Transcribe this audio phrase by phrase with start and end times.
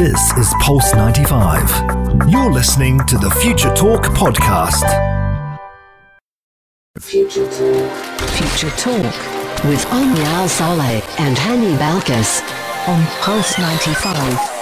[0.00, 2.30] This is Pulse 95.
[2.30, 4.88] You're listening to the Future Talk podcast.
[6.98, 8.30] Future Talk.
[8.30, 12.40] Future Talk with Omnia Al Saleh and Hani Balkis
[12.88, 14.59] on Pulse 95.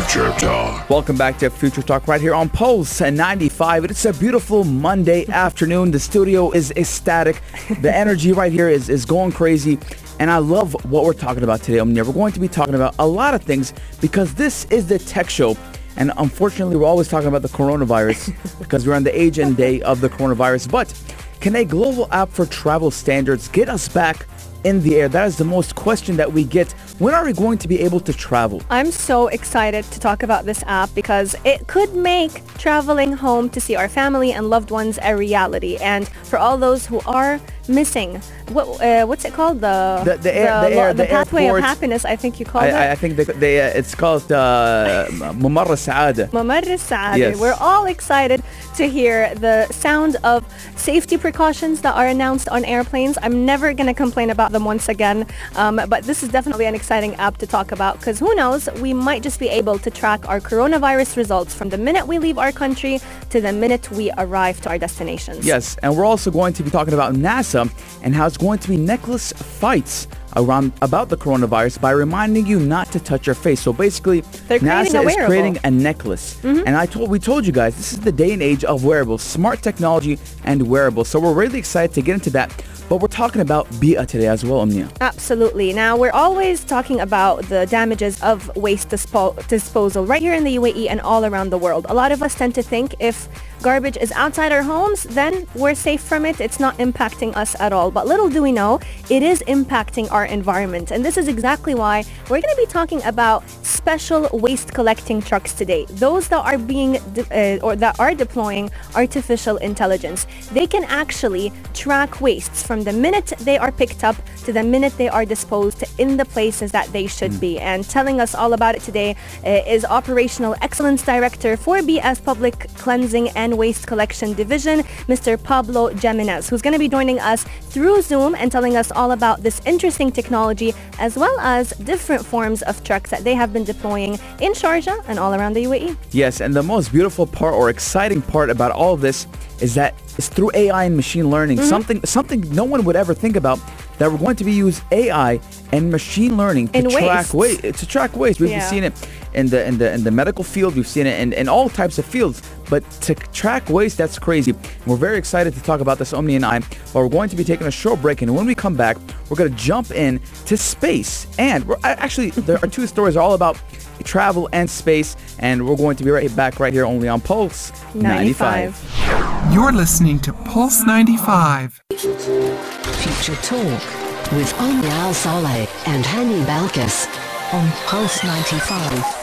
[0.00, 0.88] Future Talk.
[0.88, 3.84] Welcome back to Future Talk right here on Pulse 95.
[3.84, 5.90] It's a beautiful Monday afternoon.
[5.90, 7.42] The studio is ecstatic.
[7.82, 9.78] The energy right here is, is going crazy.
[10.18, 11.80] And I love what we're talking about today.
[11.80, 12.02] Omnia.
[12.02, 15.28] We're going to be talking about a lot of things because this is the tech
[15.28, 15.54] show.
[15.96, 19.82] And unfortunately, we're always talking about the coronavirus because we're on the age and day
[19.82, 20.70] of the coronavirus.
[20.70, 20.94] But
[21.40, 24.26] can a global app for travel standards get us back
[24.64, 25.08] in the air?
[25.08, 26.72] That is the most question that we get.
[26.98, 28.62] When are we going to be able to travel?
[28.70, 33.60] I'm so excited to talk about this app because it could make traveling home to
[33.60, 35.76] see our family and loved ones a reality.
[35.76, 38.20] And for all those who are missing.
[38.48, 39.60] What uh, what's it called?
[39.60, 42.04] The the, the, air, the, air, the pathway of happiness.
[42.04, 42.74] I think you call it.
[42.74, 46.28] I think they, uh, it's called uh, Mamar Saada.
[46.30, 47.18] Mamar Saada.
[47.18, 47.38] Yes.
[47.38, 48.42] We're all excited
[48.76, 50.44] to hear the sound of
[50.76, 53.18] safety precautions that are announced on airplanes.
[53.22, 56.74] I'm never going to complain about them once again, um, but this is definitely an
[56.74, 60.28] exciting app to talk about because who knows, we might just be able to track
[60.28, 64.60] our coronavirus results from the minute we leave our country to the minute we arrive
[64.62, 65.44] to our destinations.
[65.44, 67.59] Yes, and we're also going to be talking about NASA
[68.02, 72.60] and how it's going to be necklace fights around about the coronavirus by reminding you
[72.60, 73.60] not to touch your face.
[73.60, 76.38] So basically, NASA is creating a necklace.
[76.42, 76.66] Mm-hmm.
[76.66, 79.22] And I told we told you guys this is the day and age of wearables,
[79.22, 81.08] smart technology and wearables.
[81.08, 82.50] So we're really excited to get into that.
[82.90, 84.88] But we're talking about Bee'ah today as well, Omnia.
[85.00, 85.72] Absolutely.
[85.72, 90.56] Now, we're always talking about the damages of waste dispo- disposal right here in the
[90.56, 91.86] UAE and all around the world.
[91.88, 93.28] A lot of us tend to think if
[93.62, 96.40] garbage is outside our homes, then we're safe from it.
[96.40, 97.92] It's not impacting us at all.
[97.92, 100.90] But little do we know, it is impacting our environment.
[100.90, 105.52] And this is exactly why we're going to be talking about special waste collecting trucks
[105.52, 105.84] today.
[105.90, 110.26] Those that are being de- uh, or that are deploying artificial intelligence.
[110.52, 114.96] They can actually track wastes from the minute they are picked up to the minute
[114.96, 117.40] they are disposed in the places that they should mm.
[117.40, 117.58] be.
[117.58, 122.66] And telling us all about it today uh, is Operational Excellence Director for Bee'ah's Public
[122.76, 125.42] Cleansing and and Waste Collection Division, Mr.
[125.42, 129.42] Pablo Jimenez, who's going to be joining us through Zoom and telling us all about
[129.42, 134.14] this interesting technology as well as different forms of trucks that they have been deploying
[134.40, 135.96] in Sharjah and all around the UAE.
[136.12, 139.26] Yes, and the most beautiful part or exciting part about all of this
[139.60, 141.68] is that it's through AI and machine learning, mm-hmm.
[141.68, 143.58] something something no one would ever think about
[143.98, 145.38] that we're going to be use AI
[145.72, 147.62] and machine learning to in track waste.
[147.62, 148.40] To track waste.
[148.40, 148.68] We've yeah.
[148.68, 148.94] seen it
[149.34, 150.74] in the in the in the medical field.
[150.74, 152.42] We've seen it in, in all types of fields.
[152.70, 154.54] But to track waste, that's crazy.
[154.86, 156.60] We're very excited to talk about this, Omnia and I.
[156.60, 158.96] But we're going to be taking a short break, and when we come back,
[159.28, 161.26] we're going to jump in to space.
[161.38, 163.60] And we're actually there are two stories are all about
[164.04, 167.72] travel and space, and we're going to be right back right here only on Pulse
[167.94, 168.72] 95.
[168.98, 169.52] 95.
[169.52, 171.82] You're listening to Pulse 95.
[171.90, 177.08] Future Talk with Omnia Al Saleh and Hani Balkis
[177.52, 179.19] on Pulse 95.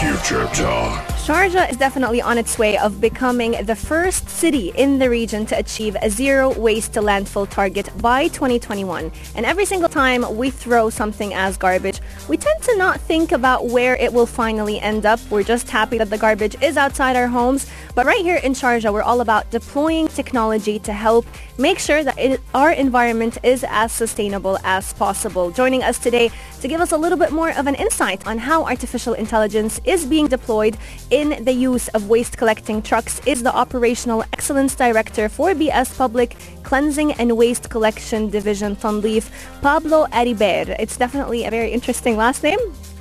[0.00, 1.09] Future Talk.
[1.20, 5.58] Sharjah is definitely on its way of becoming the first city in the region to
[5.58, 9.12] achieve a zero waste to landfill target by 2021.
[9.34, 13.66] And every single time we throw something as garbage, we tend to not think about
[13.66, 15.20] where it will finally end up.
[15.30, 17.66] We're just happy that the garbage is outside our homes.
[17.94, 21.26] But right here in Sharjah, we're all about deploying technology to help
[21.58, 25.50] make sure that it, our environment is as sustainable as possible.
[25.50, 26.30] Joining us today
[26.62, 30.06] to give us a little bit more of an insight on how artificial intelligence is
[30.06, 30.78] being deployed
[31.10, 36.36] in the use of waste collecting trucks is the Operational Excellence Director for Bee'ah's Public
[36.62, 40.76] Cleansing and Waste Collection Division Tandeef, Pablo Arribere.
[40.78, 42.58] It's definitely a very interesting last name.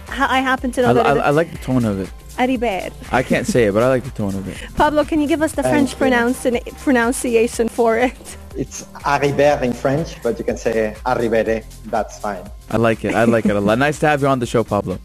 [0.08, 1.06] I happen to know I, that.
[1.06, 2.10] I, I like the tone of it.
[2.40, 2.92] Ariber.
[3.12, 4.58] I can't say it, but I like the tone of it.
[4.76, 8.38] Pablo, can you give us the French pronunci- pronunciation for it?
[8.56, 11.66] It's Arriber in French, but you can say Arribere.
[11.86, 12.50] That's fine.
[12.72, 13.14] I like it.
[13.14, 13.78] I like it a lot.
[13.90, 15.00] Nice to have you on the show, Pablo.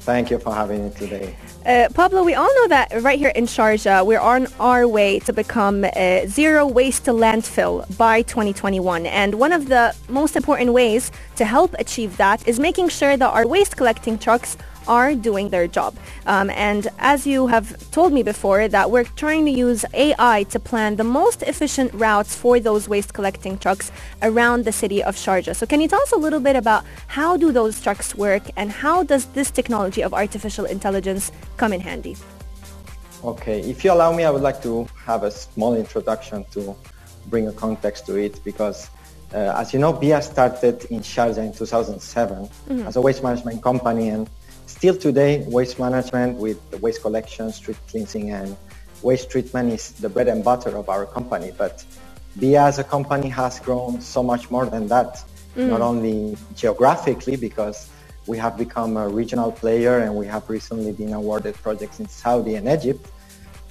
[0.00, 1.36] Thank you for having me today.
[1.64, 5.32] Uh, Pablo, we all know that right here in Sharjah, we're on our way to
[5.32, 9.06] become uh, zero waste to landfill by 2021.
[9.06, 13.30] And one of the most important ways to help achieve that is making sure that
[13.30, 14.58] our waste collecting trucks
[14.88, 15.94] are doing their job.
[16.26, 20.58] Um, and as you have told me before, that we're trying to use AI to
[20.58, 23.90] plan the most efficient routes for those waste collecting trucks
[24.22, 25.54] around the city of Sharjah.
[25.56, 28.70] So can you tell us a little bit about how do those trucks work and
[28.70, 32.16] how does this technology of artificial intelligence come in handy?
[33.22, 36.76] Okay, if you allow me, I would like to have a small introduction to
[37.26, 38.90] bring a context to it because
[39.34, 42.86] Uh, as you know, Bee'ah started in Sharjah in 2007 mm-hmm.
[42.86, 44.30] as a waste management company and
[44.66, 48.56] still today waste management with waste collection, street cleansing and
[49.02, 51.52] waste treatment is the bread and butter of our company.
[51.56, 51.84] But
[52.38, 55.22] Bee'ah as a company has grown so much more than that,
[55.56, 55.68] mm.
[55.68, 57.90] not only geographically because
[58.26, 62.54] we have become a regional player and we have recently been awarded projects in Saudi
[62.54, 63.06] and Egypt,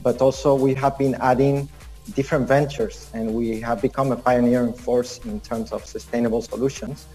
[0.04, 1.68] but also we have been adding
[2.16, 7.07] different ventures and we have become a pioneering force in terms of sustainable solutions.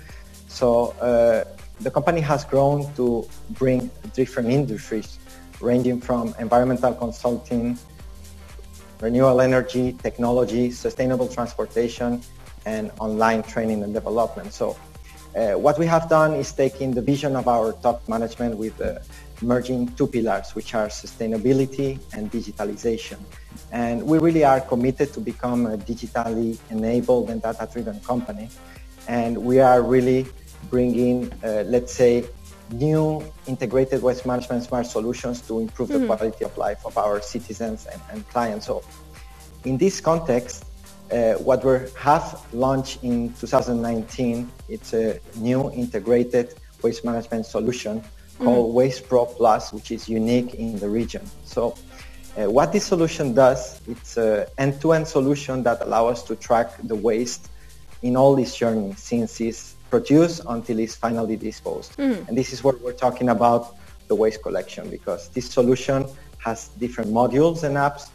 [0.49, 1.45] So uh,
[1.81, 5.19] the company has grown to bring different industries
[5.61, 7.79] ranging from environmental consulting,
[9.01, 12.23] renewable energy, technology, sustainable transportation,
[12.67, 14.53] and online training and development.
[14.53, 14.77] So
[15.37, 18.99] uh, what we have done is taking the vision of our top management with uh,
[19.43, 23.19] merging two pillars, which are sustainability and digitalization.
[23.71, 28.49] And we really are committed to become a digitally enabled and data-driven company.
[29.07, 30.27] And we are really
[30.71, 32.25] bringing, uh, let's say,
[32.73, 36.01] new integrated waste management smart solutions to improve mm-hmm.
[36.01, 38.67] the quality of life of our citizens and, and clients.
[38.67, 38.83] So
[39.65, 40.65] in this context,
[41.11, 48.03] uh, what we have launched in 2019, it's a new integrated waste management solution
[48.39, 48.77] called mm-hmm.
[48.77, 51.25] Waste Pro Plus, which is unique in the region.
[51.45, 51.75] So
[52.37, 56.95] uh, what this solution does, it's an end-to-end solution that allows us to track the
[56.95, 57.49] waste
[58.03, 61.97] in all its journey since it's produced until it's finally disposed.
[61.97, 62.29] Mm-hmm.
[62.29, 63.77] And this is what we're talking about
[64.09, 66.07] the waste collection because this solution
[66.39, 68.11] has different modules and apps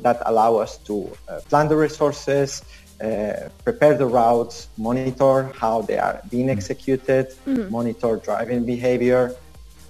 [0.00, 2.62] that allow us to uh, plan the resources,
[3.00, 6.58] uh, prepare the routes, monitor how they are being mm-hmm.
[6.58, 7.70] executed, mm-hmm.
[7.70, 9.34] monitor driving behavior,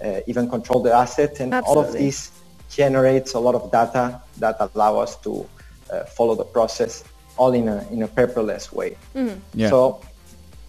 [0.04, 1.82] uh, even control the asset, and Absolutely.
[1.82, 2.30] all of this
[2.68, 5.48] generates a lot of data that allow us to
[5.92, 7.04] uh, follow the process
[7.36, 8.96] all in a in a paperless way.
[9.14, 9.38] Mm-hmm.
[9.54, 9.70] Yeah.
[9.70, 10.00] So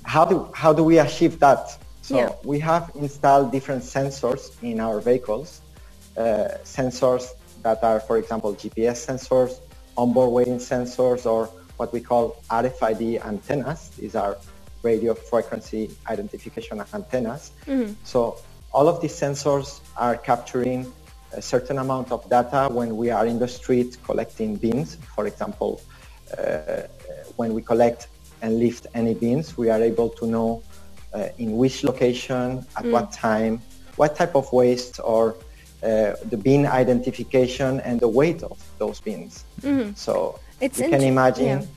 [0.05, 1.77] how do how do we achieve that?
[2.01, 2.29] So yeah.
[2.43, 5.61] we have installed different sensors in our vehicles,
[6.15, 7.29] uh, sensors
[7.63, 9.59] that are, for example, GPS sensors,
[9.97, 11.47] onboard weighing sensors, or
[11.77, 13.89] what we call RFID antennas.
[13.97, 14.37] These are
[14.83, 17.51] radio frequency identification antennas.
[17.65, 17.93] Mm-hmm.
[18.03, 18.37] So
[18.71, 20.93] all of these sensors are capturing
[21.33, 24.95] a certain amount of data when we are in the street collecting bins.
[25.15, 25.81] For example,
[26.37, 26.83] uh,
[27.35, 28.07] when we collect
[28.45, 30.61] and lift any bins, we are able to know
[31.13, 32.91] uh, in which location, at mm.
[32.91, 33.59] what time,
[33.95, 35.35] what type of waste or
[35.81, 39.45] uh, the bin identification and the weight of those bins.
[39.61, 39.93] Mm-hmm.
[39.95, 41.67] So it's you can imagine yeah.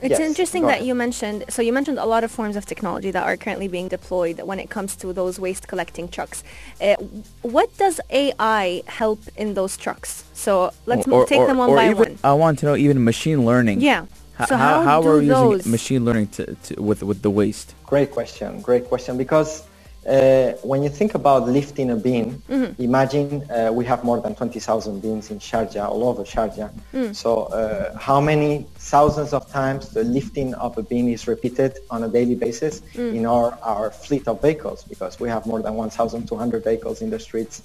[0.00, 3.10] It's yes, interesting that you mentioned, so you mentioned a lot of forms of technology
[3.10, 6.44] that are currently being deployed when it comes to those waste collecting trucks.
[6.80, 6.94] Uh,
[7.42, 10.22] what does AI help in those trucks?
[10.34, 12.18] So let's or, take or, them one by even, one.
[12.22, 13.80] I want to know even machine learning.
[13.80, 14.06] Yeah.
[14.46, 17.74] So how, how, how are we using machine learning to, to, with, with the waste?
[17.86, 19.16] Great question, great question.
[19.18, 19.68] Because
[20.08, 22.82] uh, when you think about lifting a bin, mm-hmm.
[22.82, 26.70] imagine uh, we have more than 20,000 bins in Sharjah, all over Sharjah.
[26.94, 27.14] Mm.
[27.14, 32.04] So uh, how many thousands of times the lifting of a bin is repeated on
[32.04, 33.14] a daily basis mm.
[33.14, 37.18] in our, our fleet of vehicles because we have more than 1,200 vehicles in the
[37.18, 37.62] streets.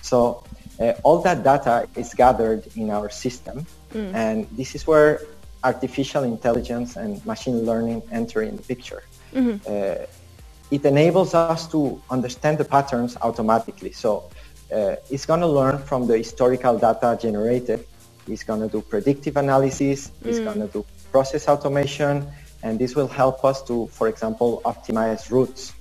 [0.00, 0.44] So
[0.80, 3.66] uh, all that data is gathered in our system.
[3.92, 4.14] Mm.
[4.14, 5.20] And this is where
[5.64, 9.02] artificial intelligence and machine learning enter in the picture.
[9.34, 10.06] Mm-hmm uh,
[10.72, 13.92] it enables us to understand the patterns automatically.
[13.92, 14.30] So
[14.74, 17.86] uh, it's going to learn from the historical data generated.
[18.26, 20.08] It's going to do predictive analysis.
[20.08, 20.26] Mm.
[20.28, 22.26] It's going to do process automation.
[22.62, 25.74] And this will help us to, for example, optimize routes.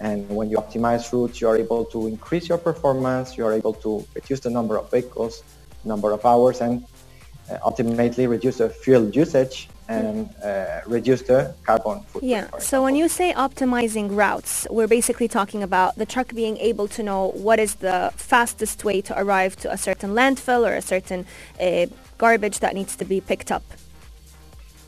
[0.00, 3.36] And when you optimize routes, you're able to increase your performance.
[3.36, 5.44] You're able to reduce the number of vehicles,
[5.84, 6.84] number of hours, and
[7.64, 12.24] ultimately reduce the fuel usage and uh, reduce the carbon footprint.
[12.24, 12.58] Yeah.
[12.58, 17.02] So when you say optimizing routes, we're basically talking about the truck being able to
[17.02, 21.26] know what is the fastest way to arrive to a certain landfill or a certain
[21.60, 21.86] uh,
[22.16, 23.62] garbage that needs to be picked up.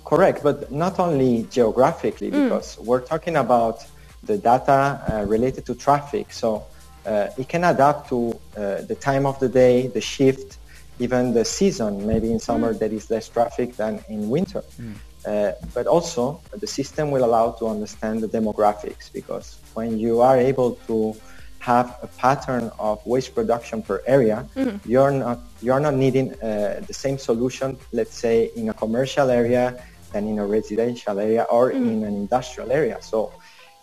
[0.05, 2.45] Correct, but not only geographically, mm.
[2.45, 3.85] because we're talking about
[4.23, 6.33] the data uh, related to traffic.
[6.33, 6.65] So
[7.05, 10.59] uh, it can adapt to uh, the time of the day, the shift,
[10.99, 12.07] even the season.
[12.07, 12.79] Maybe in summer mm.
[12.79, 14.63] there is less traffic than in winter.
[14.81, 14.95] Mm.
[15.27, 20.39] Uh, but also the system will allow to understand the demographics because when you are
[20.39, 21.17] able to
[21.59, 24.79] have a pattern of waste production per area, mm.
[24.87, 29.83] you're not you're not needing uh, the same solution, let's say in a commercial area
[30.13, 31.77] than in a residential area or mm.
[31.93, 32.99] in an industrial area.
[33.03, 33.33] So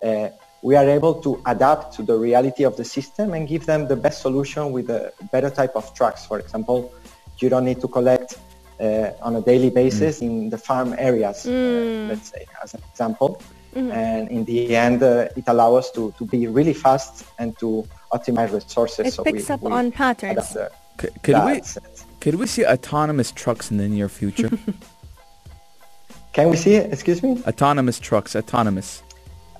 [0.02, 0.30] uh,
[0.62, 3.98] we are able to adapt to the reality of the system and give them the
[3.98, 6.26] best solution with a better type of trucks.
[6.26, 6.94] For example,
[7.40, 8.38] you don't need to collect
[8.80, 10.24] uh, on a daily basis mm.
[10.24, 12.06] in the farm areas, uh, mm.
[12.06, 13.42] uh, let's say, as an example.
[13.76, 13.92] Mm-hmm.
[13.92, 17.88] And in the end, uh, it allows us to, to be really fast and to
[18.12, 19.08] optimize resources.
[19.08, 20.38] It so picks we, up we on patterns.
[20.38, 20.72] adapt the-
[21.02, 21.78] C- could we that's
[22.20, 24.52] could we see autonomous trucks in the near future?
[26.34, 26.92] Can we see it?
[26.92, 27.42] Excuse me?
[27.46, 29.04] autonomous trucks, autonomous.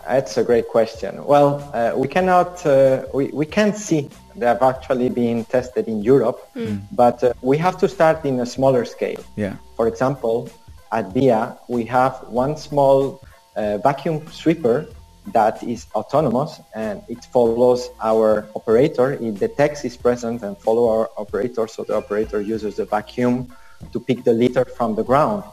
[0.08, 1.24] That's a great question.
[1.24, 6.02] Well, uh, we cannot, uh, we, we can't see they have actually been tested in
[6.02, 6.50] Europe,
[6.92, 9.24] but uh, we have to start in a smaller scale.
[9.36, 9.56] Yeah.
[9.76, 10.50] For example,
[10.92, 13.22] at Bee'ah, we have one small
[13.56, 14.88] uh, vacuum sweeper
[15.28, 19.14] that is autonomous and it follows our operator.
[19.14, 23.54] It detects its presence and follow our operator, so the operator uses the vacuum
[23.92, 25.44] to pick the litter from the ground.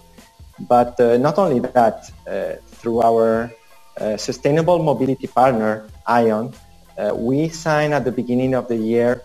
[0.58, 3.50] But uh, not only that, uh, through our
[3.98, 6.54] uh, sustainable mobility partner, ION,
[6.98, 9.22] uh, we signed at the beginning of the year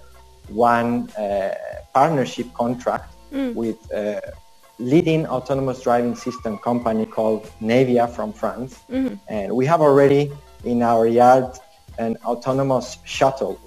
[0.48, 1.54] one uh,
[1.94, 4.22] partnership contract with a
[4.80, 8.84] leading autonomous driving system company called Navya from France.
[9.28, 10.32] And we have already
[10.64, 11.58] in our yard
[11.98, 13.60] an autonomous shuttle.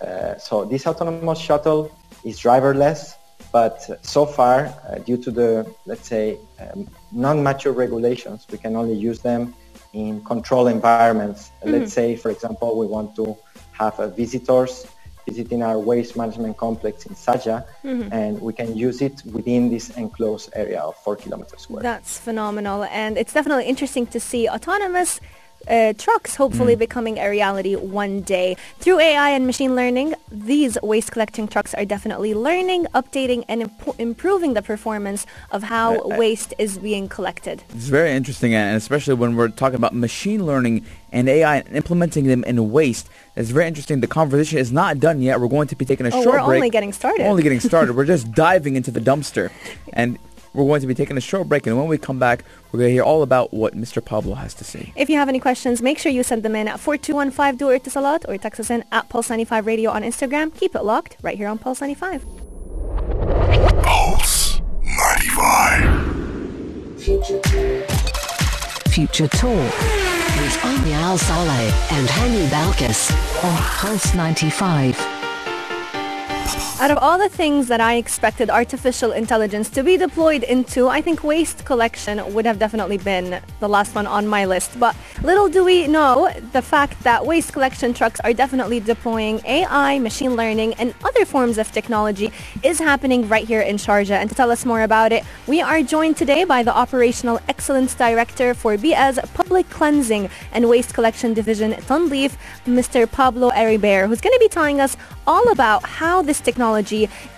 [0.00, 1.90] Uh, so this autonomous shuttle
[2.24, 3.14] is driverless,
[3.52, 8.94] but so far, uh, due to the, let's say, um, non-mature regulations, we can only
[8.94, 9.54] use them
[9.96, 11.50] in control environments.
[11.64, 13.36] Let's say, for example, we want to
[13.72, 14.86] have uh, visitors
[15.28, 17.64] visiting our waste management complex in Sharjah,
[18.12, 21.82] and we can use it within this enclosed area of four kilometers square.
[21.82, 22.84] That's phenomenal.
[22.84, 25.20] And it's definitely interesting to see autonomous
[25.68, 28.56] uh, trucks hopefully becoming a reality one day.
[28.78, 33.98] Through AI and machine learning, these waste collecting trucks are definitely learning, updating, and impo-
[33.98, 37.64] improving the performance of how waste is being collected.
[37.70, 42.26] It's very interesting, and especially when we're talking about machine learning and AI and implementing
[42.26, 43.08] them in waste.
[43.34, 44.00] It's very interesting.
[44.00, 45.40] The conversation is not done yet.
[45.40, 46.56] We're going to be taking a Oh, short we're break.
[46.58, 47.22] only getting started.
[47.22, 47.96] We're only getting started.
[47.96, 49.50] we're just diving into the dumpster,
[49.92, 50.18] and
[50.56, 51.66] we're going to be taking a short break.
[51.66, 54.04] And when we come back, we're going to hear all about what Mr.
[54.04, 54.92] Pablo has to say.
[54.96, 57.94] If you have any questions, make sure you send them in at 4215 do it
[57.96, 60.54] lot or text us in at Pulse95 Radio on Instagram.
[60.54, 62.24] Keep it locked right here on Pulse 95.
[63.82, 66.16] Pulse 95.
[68.88, 69.72] Future Talk
[70.40, 73.12] with Omnia Al Saleh and Hani Balkis
[73.44, 75.15] on Pulse 95.
[76.78, 81.00] Out of all the things that I expected artificial intelligence to be deployed into, I
[81.00, 84.78] think waste collection would have definitely been the last one on my list.
[84.78, 89.98] But little do we know the fact that waste collection trucks are definitely deploying AI,
[90.00, 92.30] machine learning, and other forms of technology
[92.62, 94.20] is happening right here in Sharjah.
[94.20, 97.94] And to tell us more about it, we are joined today by the Operational Excellence
[97.94, 103.10] Director for Bee'ah's Public Cleansing and Waste Collection Division, Tandeef, Mr.
[103.10, 104.94] Pablo Arribere, who's going to be telling us
[105.26, 106.65] all about how this technology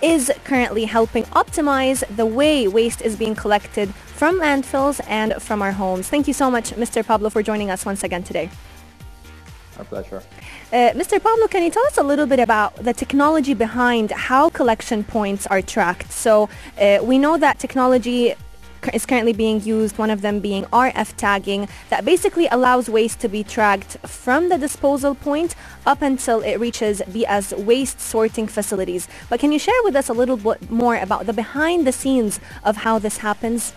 [0.01, 5.71] is currently helping optimize the way waste is being collected from landfills and from our
[5.71, 6.07] homes.
[6.07, 7.05] Thank you so much, Mr.
[7.05, 8.49] Pablo, for joining us once again today.
[9.77, 10.21] Our pleasure.
[10.73, 11.23] Uh, Mr.
[11.23, 15.47] Pablo, can you tell us a little bit about the technology behind how collection points
[15.47, 16.11] are tracked?
[16.11, 18.35] So uh, we know that technology
[18.93, 23.27] is currently being used, one of them being RF tagging, that basically allows waste to
[23.27, 25.55] be tracked from the disposal point
[25.85, 29.07] up until it reaches Bee'ah's waste sorting facilities.
[29.29, 32.39] But can you share with us a little bit more about the behind the scenes
[32.63, 33.73] of how this happens?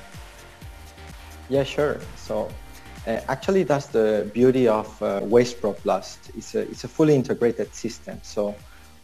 [1.49, 2.01] Yeah, sure.
[2.17, 2.49] So
[3.07, 6.19] uh, actually, that's the beauty of uh, Waste Pro Plus.
[6.37, 8.21] It's a, it's a fully integrated system.
[8.23, 8.55] So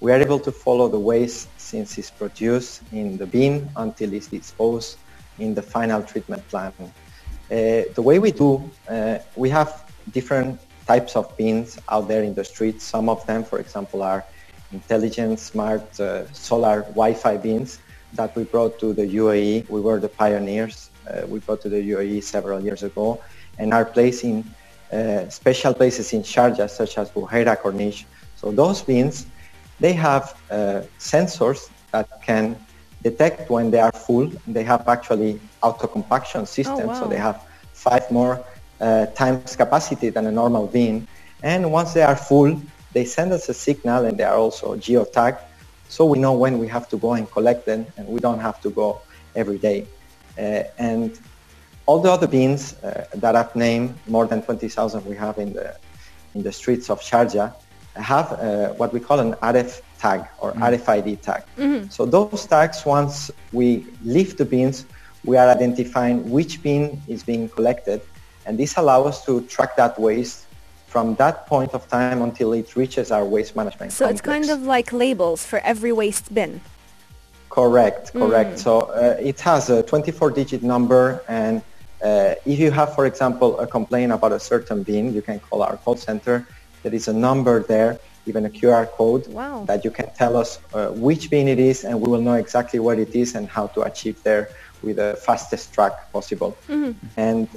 [0.01, 4.29] we are able to follow the waste since it's produced in the bin until it's
[4.29, 4.99] disposed
[5.39, 6.75] in the final treatment plant.
[6.81, 6.91] Uh,
[7.95, 12.45] the way we do, uh, we have different types of bins out there in the
[12.45, 12.85] streets.
[12.85, 14.25] Some of them, for example, are
[14.73, 17.79] intelligent, smart, uh, solar Wi-Fi bins
[18.15, 19.69] that we brought to the UAE.
[19.69, 20.91] We were the pioneers.
[21.09, 23.21] Uh, we brought to the UAE several years ago
[23.59, 24.45] and are placed in
[24.93, 28.05] uh, special places in Sharjah, such as Buhaira Corniche.
[28.37, 29.27] So those bins,
[29.81, 32.57] they have uh, sensors that can
[33.03, 34.31] detect when they are full.
[34.47, 37.07] They have actually auto-compaction system, so wow.
[37.07, 38.45] they have five more
[38.81, 41.07] uh, times capacity than a normal bin.
[41.43, 42.61] And once they are full,
[42.93, 45.41] they send us a signal and they are also geotagged,
[45.89, 48.61] so we know when we have to go and collect them, and we don't have
[48.63, 49.01] to go
[49.35, 49.87] every day.
[50.37, 51.19] Uh, and
[51.87, 55.77] all the other bins uh, that I've named, more than 20,000 we have in the
[56.35, 57.55] in the streets of Sharjah,
[57.95, 61.43] have uh, what we call an RF tag or RFID tag.
[61.91, 63.67] So those tags, once we
[64.05, 64.87] lift the bins,
[65.25, 68.01] we are identifying which bin is being collected,
[68.47, 70.39] and this allows us to track that waste
[70.87, 74.63] from that point of time until it reaches our waste management So it's kind of
[74.63, 76.61] like labels for every waste bin.
[77.51, 78.59] Correct, correct.
[78.59, 81.61] So uh, it has a 24-digit number, and
[81.99, 85.61] Uh, if you have, for example, a complaint about a certain bin, you can call
[85.67, 86.47] our call center.
[86.85, 87.99] There is a number there,
[88.29, 89.65] even a QR code wow.
[89.67, 92.79] that you can tell us uh, which bin it is, and we will know exactly
[92.79, 94.51] what it is and how to achieve there
[94.83, 96.57] with the fastest track possible.
[96.69, 96.93] Mm-hmm.
[97.17, 97.49] And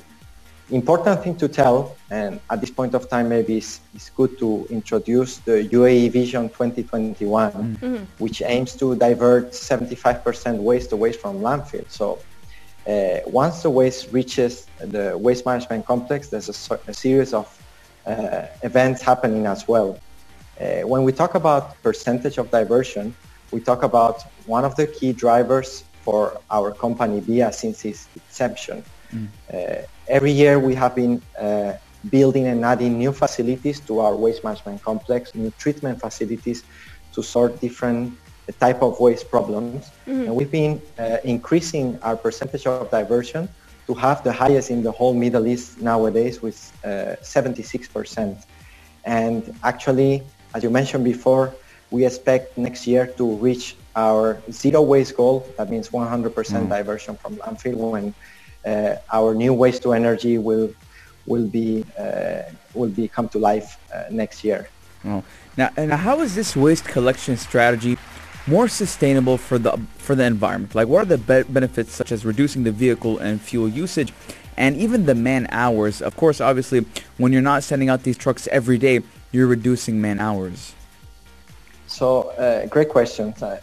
[0.72, 4.66] important thing to tell, and at this point of time, maybe it's, it's good to
[4.70, 8.04] introduce the UAE Vision 2021, Mm-hmm.
[8.18, 11.90] which aims to divert 75% waste away from landfill.
[11.90, 12.20] So
[12.88, 17.48] uh, once the waste reaches the waste management complex, there's a, a series of
[18.06, 20.00] uh, events happening as well.
[20.62, 23.16] Uh, when we talk about percentage of diversion,
[23.52, 28.84] we talk about one of the key drivers for our company Bee'ah since its inception.
[29.54, 31.74] Uh, every year we have been uh,
[32.10, 36.64] building and adding new facilities to our waste management complex, new treatment facilities
[37.14, 38.14] to sort different
[38.60, 39.90] type of waste problems.
[40.06, 43.50] And we've been uh, increasing our percentage of diversion
[43.88, 48.44] to have the highest in the whole Middle East nowadays with uh, 76%.
[49.04, 51.54] And actually, as you mentioned before,
[51.92, 55.48] we expect next year to reach our zero waste goal.
[55.58, 58.14] That means 100% diversion from landfill when
[58.66, 60.74] uh, our new waste to energy will
[61.28, 62.44] will be uh,
[62.74, 64.70] will be come to life uh, next year.
[65.06, 65.24] Oh.
[65.58, 67.98] Now, and how is this waste collection strategy
[68.48, 70.76] more sustainable for the for the environment?
[70.76, 74.14] Like, what are the be- benefits such as reducing the vehicle and fuel usage,
[74.58, 76.02] and even the man hours?
[76.02, 76.86] Of course, obviously,
[77.18, 80.74] when you're not sending out these trucks every day, you're reducing man hours.
[81.88, 83.34] So, uh, great question.
[83.42, 83.58] Uh,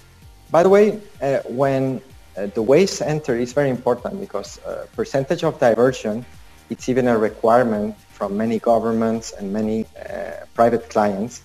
[0.50, 2.00] by the way, uh, when
[2.37, 6.25] uh, the waste enter is very important because uh, percentage of diversion,
[6.70, 11.42] it's even a requirement from many governments and many uh, private clients.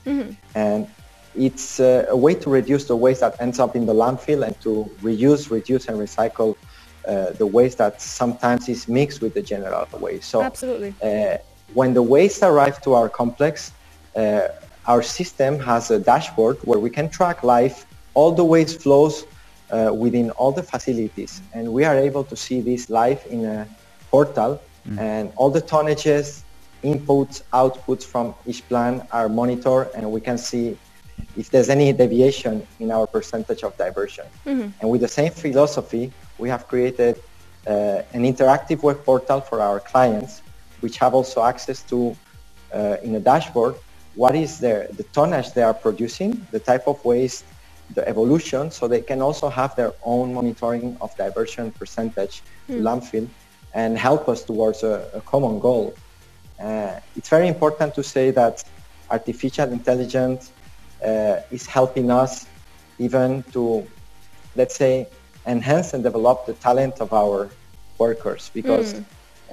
[0.55, 0.87] And
[1.35, 4.59] it's uh, a way to reduce the waste that ends up in the landfill and
[4.61, 6.55] to reuse, reduce, and recycle
[7.07, 10.29] uh, the waste that sometimes is mixed with the general waste.
[10.29, 10.93] So Absolutely.
[11.01, 11.37] uh,
[11.73, 13.71] when the waste arrive to our complex,
[14.15, 14.47] uh,
[14.85, 19.25] our system has a dashboard where we can track live all the waste flows
[19.71, 23.67] uh, within all the facilities, and we are able to see this live in a
[24.11, 24.61] portal,
[24.99, 26.43] and all the tonnages,
[26.83, 30.77] inputs, outputs from each plan are monitored, and we can see
[31.37, 34.25] if there's any deviation in our percentage of diversion.
[34.79, 37.15] And with the same philosophy, we have created
[37.65, 40.41] uh, an interactive web portal for our clients,
[40.81, 42.15] which have also access to,
[42.73, 43.75] uh, in a dashboard,
[44.15, 47.45] what is their, the tonnage they are producing, the type of waste,
[47.93, 53.27] the evolution, so they can also have their own monitoring of diversion percentage to landfill
[53.73, 55.93] and help us towards a, a common goal.
[56.59, 58.63] Uh, it's very important to say that
[59.09, 60.51] artificial intelligence
[61.03, 62.45] uh, is helping us
[62.99, 63.85] even to,
[64.55, 65.07] let's say,
[65.45, 67.49] enhance and develop the talent of our
[67.97, 68.95] workers because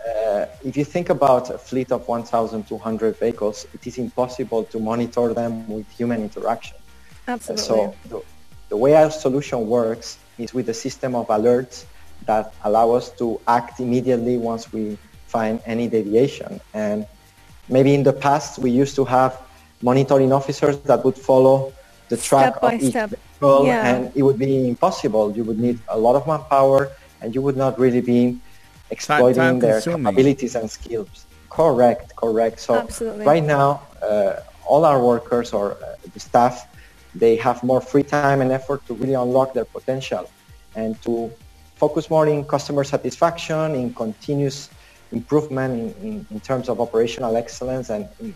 [0.06, 5.34] uh, if you think about a fleet of 1,200 vehicles, it is impossible to monitor
[5.34, 6.76] them with human interaction.
[7.28, 7.64] Uh, Absolutely.
[7.64, 8.22] So the,
[8.70, 11.84] the way our solution works is with a system of alerts
[12.26, 16.60] that allow us to act immediately once we find any deviation.
[16.74, 17.06] And
[17.68, 19.40] maybe in the past we used to have
[19.82, 21.72] monitoring officers that would follow
[22.08, 23.10] the track Step by of each step.
[23.10, 23.86] vehicle Yeah.
[23.88, 25.32] and it would be impossible.
[25.36, 28.38] You would need a lot of manpower and you would not really be
[28.90, 30.04] exploiting time their consuming.
[30.04, 31.26] capabilities and skills.
[31.48, 32.60] Correct, correct.
[32.60, 33.26] So Absolutely.
[33.26, 36.66] right now, uh, all our workers or uh, the staff,
[37.14, 40.30] they have more free time and effort to really unlock their potential
[40.76, 41.30] and to
[41.76, 44.70] focus more in customer satisfaction, in continuous
[45.12, 48.34] improvement in, in, in terms of operational excellence and in,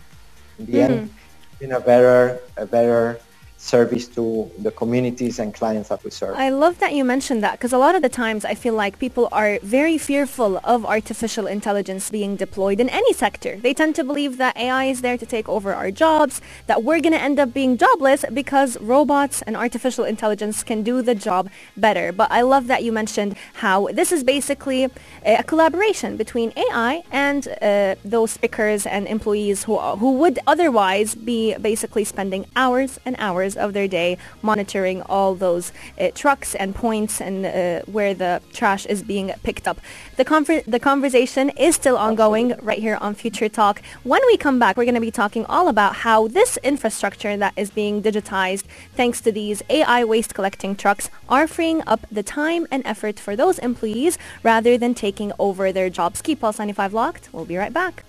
[0.59, 1.13] in the end,
[1.61, 3.19] in a better, a better
[3.65, 6.35] service to the communities and clients that we serve.
[6.37, 8.99] I love that you mentioned that because a lot of the times I feel like
[8.99, 13.57] people are very fearful of artificial intelligence being deployed in any sector.
[13.57, 17.01] They tend to believe that AI is there to take over our jobs, that we're
[17.01, 21.49] going to end up being jobless because robots and artificial intelligence can do the job
[21.75, 22.11] better.
[22.11, 24.89] But I love that you mentioned how this is basically
[25.25, 31.55] a collaboration between AI and uh, those speakers and employees who, who would otherwise be
[31.55, 37.21] basically spending hours and hours of their day monitoring all those uh, trucks and points
[37.21, 39.79] and uh, where the trash is being picked up.
[40.17, 43.81] The, conver- the conversation is still ongoing right here on Future Talk.
[44.03, 47.53] When we come back, we're going to be talking all about how this infrastructure that
[47.55, 48.63] is being digitized
[48.95, 53.35] thanks to these AI waste collecting trucks are freeing up the time and effort for
[53.35, 56.21] those employees rather than taking over their jobs.
[56.21, 57.29] Keep Pulse 95 locked.
[57.31, 58.03] We'll be right back.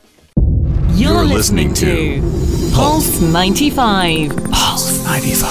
[0.97, 4.35] You're, You're listening, listening to Pulse 95.
[4.51, 5.51] Pulse 95.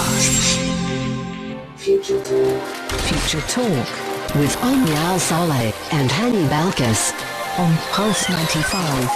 [1.78, 3.88] Future Talk
[4.36, 7.14] with Omnia Al Saleh and Hani Balkis
[7.60, 9.10] on Pulse 95.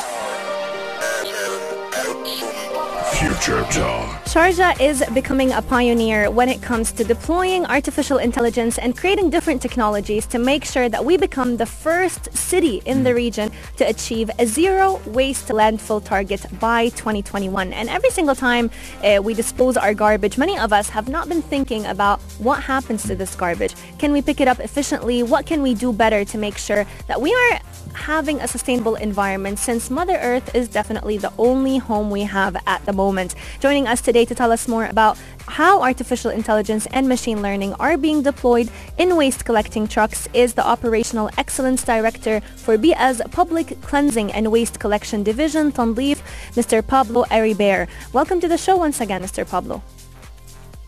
[3.17, 4.23] Future Talk.
[4.29, 9.59] Sharjah is becoming a pioneer when it comes to deploying artificial intelligence and creating different
[9.59, 14.29] technologies to make sure that we become the first city in the region to achieve
[14.37, 17.73] a zero waste landfill target by 2021.
[17.73, 18.69] And every single time
[19.03, 23.01] uh, we dispose our garbage, many of us have not been thinking about what happens
[23.07, 23.73] to this garbage.
[23.97, 25.23] Can we pick it up efficiently?
[25.23, 27.61] What can we do better to make sure that we are
[27.93, 32.85] having a sustainable environment since Mother Earth is definitely the only home we have at
[32.85, 33.35] the moment.
[33.59, 37.97] Joining us today to tell us more about how artificial intelligence and machine learning are
[37.97, 44.31] being deployed in waste collecting trucks is the Operational Excellence Director for Bee'ah's Public Cleansing
[44.31, 46.19] and Waste Collection Division, Tandeef,
[46.53, 46.85] Mr.
[46.85, 47.87] Pablo Arribere.
[48.13, 49.47] Welcome to the show once again, Mr.
[49.47, 49.81] Pablo.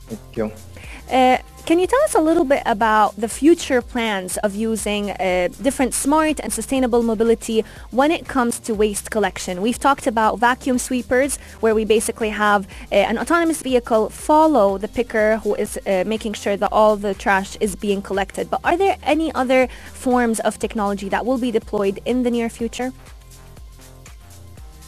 [0.08, 0.52] Thank you.
[1.10, 5.50] Uh, can you tell us a little bit about the future plans of using uh,
[5.62, 9.62] different smart and sustainable mobility when it comes to waste collection?
[9.62, 14.88] We've talked about vacuum sweepers, where we basically have uh, an autonomous vehicle follow the
[14.88, 18.50] picker who is uh, making sure that all the trash is being collected.
[18.50, 22.50] But are there any other forms of technology that will be deployed in the near
[22.50, 22.91] future?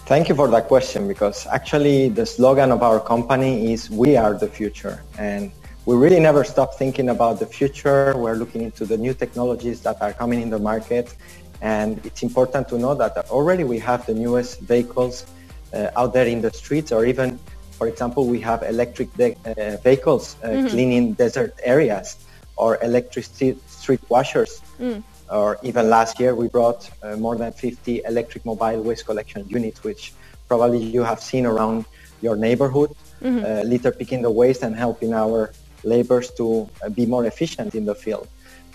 [0.06, 4.34] Thank you for that question because actually the slogan of our company is we are
[4.34, 5.52] the future and
[5.86, 8.14] we really never stop thinking about the future.
[8.16, 11.14] We're looking into the new technologies that are coming in the market.
[11.62, 15.26] And it's important to know that already we have the newest vehicles
[15.74, 17.38] uh, out there in the streets or even,
[17.72, 20.68] for example, we have electric de- uh, vehicles uh, mm-hmm.
[20.68, 22.18] cleaning desert areas
[22.56, 24.62] or electric street, washers.
[24.80, 25.04] Mm.
[25.30, 29.84] Or even last year, we brought uh, more than 50 electric mobile waste collection units,
[29.84, 30.14] which
[30.48, 31.86] probably you have seen around
[32.22, 32.92] your neighborhood,
[33.22, 33.44] mm-hmm.
[33.44, 35.52] Uh, litter picking the waste and helping our
[35.84, 38.28] laborers to uh, be more efficient in the field.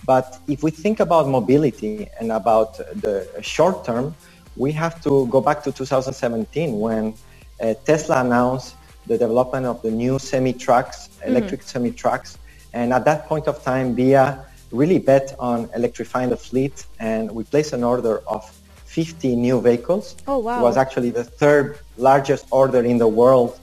[0.07, 4.15] But if we think about mobility and about the short term,
[4.57, 7.15] we have to go back to 2017 when
[7.61, 8.75] uh, Tesla announced
[9.07, 11.29] the development of the new semi-trucks, mm-hmm.
[11.31, 11.69] electric mm-hmm.
[11.69, 12.39] semi-trucks.
[12.73, 17.45] And at that point of time, Bee'ah really bet on electrifying the fleet and we
[17.45, 18.45] placed an order of
[18.85, 20.17] 50 new vehicles.
[20.27, 20.61] Oh, wow.
[20.61, 23.59] It was actually the third largest order in the world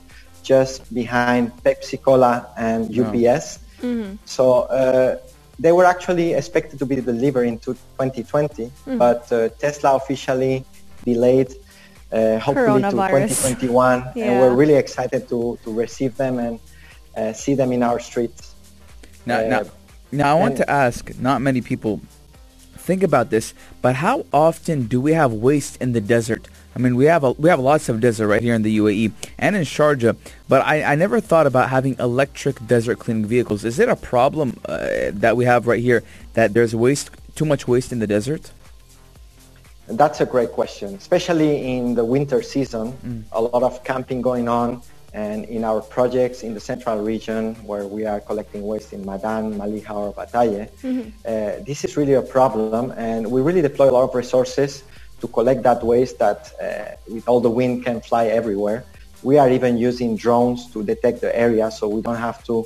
[0.46, 3.58] just behind Pepsi Cola and UPS.
[3.82, 4.14] Mm-hmm.
[4.24, 5.18] So uh,
[5.58, 8.98] they were actually expected to be delivered in 2020, mm-hmm.
[8.98, 10.64] but uh, Tesla officially
[11.04, 11.50] delayed
[12.12, 14.12] uh, hopefully to 2021.
[14.14, 14.24] Yeah.
[14.24, 16.60] And we're really excited to, to receive them and
[17.16, 18.54] uh, see them in our streets.
[19.26, 19.68] Now, now, uh,
[20.12, 22.00] now I want to ask, not many people
[22.76, 26.46] think about this, but how often do we have waste in the desert?
[26.76, 29.10] I mean, we have a, we have lots of desert right here in the UAE
[29.38, 30.14] and in Sharjah,
[30.46, 33.64] but I, I never thought about having electric desert cleaning vehicles.
[33.64, 36.02] Is it a problem uh, that we have right here
[36.34, 38.52] that there's waste, too much waste in the desert?
[39.86, 42.92] That's a great question, especially in the winter season.
[42.92, 43.24] Mm.
[43.32, 44.82] A lot of camping going on,
[45.14, 49.54] and in our projects in the central region where we are collecting waste in Madam,
[49.54, 51.08] Maliha, or Bataye, mm-hmm.
[51.24, 54.82] uh, this is really a problem, and we really deploy a lot of resources
[55.20, 58.84] to collect that waste that uh, with all the wind can fly everywhere.
[59.22, 62.64] We are even using drones to detect the area so we don't have to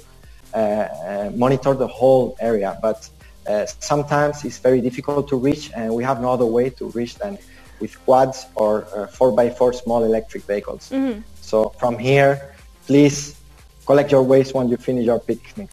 [0.53, 2.79] uh, uh monitor the whole area.
[2.83, 3.09] But
[3.47, 7.15] uh, sometimes it's very difficult to reach and we have no other way to reach
[7.17, 7.39] than
[7.81, 8.83] with quads or
[9.19, 10.91] 4x4 uh, small electric vehicles.
[10.91, 11.21] Mm-hmm.
[11.41, 12.55] So from here,
[12.87, 13.40] please
[13.91, 15.69] collect your waste when you finish your picnic.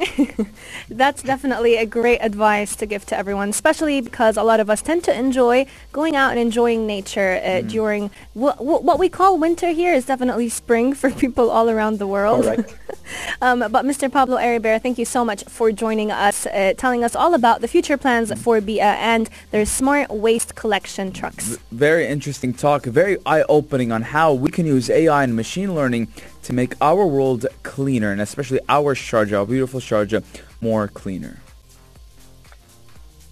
[0.90, 4.82] That's definitely a great advice to give to everyone, especially because a lot of us
[4.82, 7.70] tend to enjoy going out and enjoying nature uh, mm.
[7.70, 12.00] during wh- wh- what we call winter here is definitely spring for people all around
[12.00, 12.46] the world.
[13.44, 14.12] um, but Mr.
[14.12, 17.68] Pablo Arribere, thank you so much for joining us, uh, telling us all about the
[17.68, 18.38] future plans mm.
[18.40, 21.50] for Bee'ah and their smart waste collection trucks.
[21.50, 26.08] V- very interesting talk, very eye-opening on how we can use AI and machine learning
[26.48, 30.24] to make our world cleaner, and especially our Sharjah, our beautiful Sharjah,
[30.62, 31.42] more cleaner.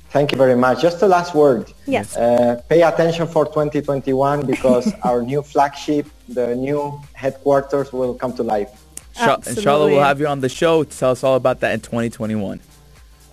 [0.09, 0.81] Thank you very much.
[0.81, 1.71] Just the last word.
[1.85, 2.17] Yes.
[2.17, 8.43] Uh, pay attention for 2021 because our new flagship, the new headquarters will come to
[8.43, 8.69] life.
[9.17, 9.61] Absolutely.
[9.61, 12.59] Inshallah, we'll have you on the show to tell us all about that in 2021.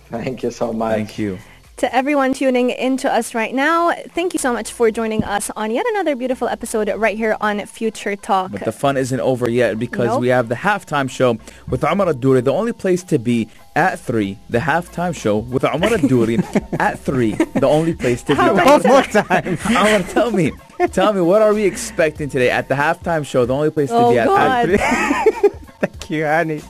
[0.09, 0.95] Thank you so much.
[0.95, 1.39] Thank you
[1.83, 3.91] to everyone tuning into us right now.
[4.15, 7.65] Thank you so much for joining us on yet another beautiful episode right here on
[7.65, 8.53] Future Talk.
[8.53, 10.21] But the fun isn't over yet because nope.
[10.21, 14.37] we have the halftime show with Omar Adouri, the only place to be at 3,
[14.49, 16.39] the halftime show with Omar Adouri
[16.79, 18.41] at 3, the only place to be.
[18.41, 19.57] One more time.
[19.65, 20.53] Omar, tell me,
[20.93, 23.95] tell me, what are we expecting today at the halftime show, the only place to
[23.95, 25.49] oh be at, at 3?
[25.83, 26.61] Thank you, Annie.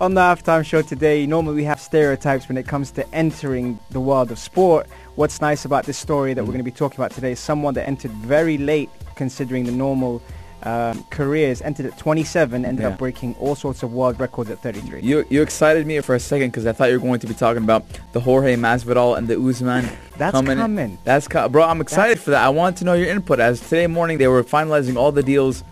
[0.00, 4.00] On the halftime show today, normally we have stereotypes when it comes to entering the
[4.00, 4.86] world of sport.
[5.14, 7.74] what's nice about this story that we're going to be talking about today is someone
[7.74, 10.22] that entered very late, considering the normal
[10.62, 11.60] um, careers.
[11.60, 12.88] Entered at 27, ended Yeah.
[12.90, 15.00] up breaking all sorts of world records at 33.
[15.02, 17.34] You you excited me for a second because I thought you were going to be
[17.34, 19.86] talking about the Jorge Masvidal and the Usman.
[20.16, 20.56] That's coming.
[20.56, 20.98] coming.
[21.04, 21.64] That's co- bro.
[21.64, 22.42] I'm excited for that.
[22.42, 23.38] I want to know your input.
[23.40, 25.62] As today morning they were finalizing all the deals,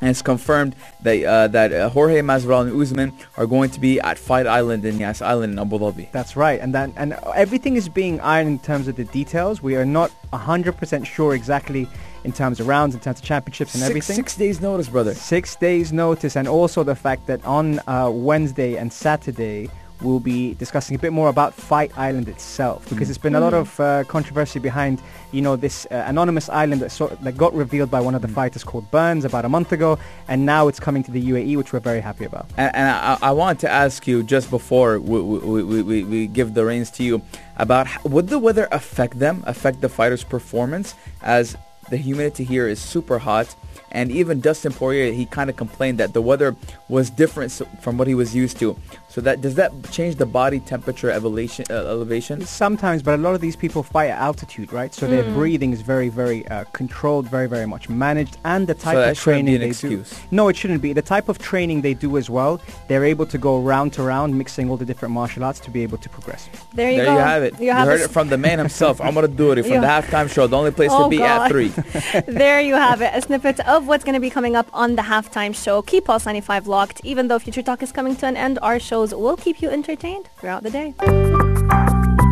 [0.00, 4.00] and it's confirmed that uh, that uh, Jorge Masvidal and Usman are going to be
[4.00, 6.10] at Fight Island in Yas Island in Abu Dhabi.
[6.12, 9.62] That's right, and then and everything is being ironed in terms of the details.
[9.62, 11.88] We are not 100% sure exactly
[12.24, 14.16] in terms of rounds, in terms of championships and Six, everything.
[14.16, 15.14] six days notice, brother.
[15.14, 19.70] Six days notice, and also the fact that on uh, Wednesday and Saturday
[20.02, 23.54] we'll be discussing a bit more about Fight Island itself because there's been a lot
[23.54, 27.90] of uh, controversy behind, you know, this uh, anonymous island that, sort that got revealed
[27.90, 31.02] by one of the fighters called Burns about a month ago, and now it's coming
[31.04, 32.46] to the UAE, which we're very happy about.
[32.56, 36.26] And, and I, I wanted to ask you just before we, we, we, we, we
[36.26, 37.22] give the reins to you
[37.56, 41.56] about h- would the weather affect them, affect the fighters' performance as
[41.90, 43.54] the humidity here is super hot.
[43.90, 46.54] And even Dustin Poirier, he kind of complained that the weather
[46.88, 48.76] was different from what he was used to.
[49.10, 51.64] So that does that change the body temperature elevation?
[51.70, 52.44] Uh, elevation?
[52.44, 54.92] Sometimes, but a lot of these people fight at altitude, right?
[54.92, 58.96] So their breathing is very, very uh, controlled, very, very much managed, and the type
[58.96, 60.10] that of shouldn't be training an they excuse.
[60.10, 60.16] do.
[60.30, 60.92] No, it shouldn't be.
[60.92, 64.36] The type of training they do as well, they're able to go round to round,
[64.36, 66.48] mixing all the different martial arts to be able to progress.
[66.74, 67.12] There you there go.
[67.14, 67.58] you have it.
[67.58, 70.46] You, have heard it from the man himself, Amar Duri, from You- the halftime show,
[70.46, 71.42] the only place Oh, to be God.
[71.42, 71.68] at three.
[72.28, 73.10] there you have it.
[73.14, 75.80] A snippet of what's going to be coming up on the halftime show.
[75.82, 77.00] Keep Pulse 95 locked.
[77.04, 80.28] Even though Future Talk is coming to an end, our shows will keep you entertained
[80.38, 80.92] throughout the day.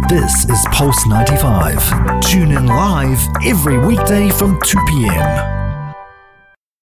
[0.09, 2.23] This is Pulse 95.
[2.23, 5.66] Tune in live every weekday from 2 p.m.